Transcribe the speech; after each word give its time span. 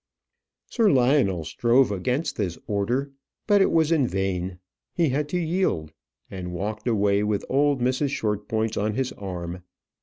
Sir 0.67 0.89
Lionel 0.89 1.43
strove 1.45 1.91
against 1.91 2.35
the 2.35 2.57
order; 2.65 3.11
but 3.45 3.61
it 3.61 3.69
was 3.69 3.91
in 3.91 4.07
vain. 4.07 4.57
He 4.95 5.09
had 5.09 5.29
to 5.29 5.37
yield; 5.37 5.93
and 6.31 6.51
walked 6.55 6.87
away 6.87 7.21
with 7.21 7.45
old 7.49 7.81
Mrs. 7.81 8.09
Shortpointz 8.09 8.77
on 8.77 8.95
his 8.95 9.11
arm. 9.11 9.61